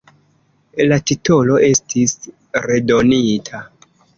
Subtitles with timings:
[0.91, 2.17] La titolo estis
[2.67, 3.63] redonita.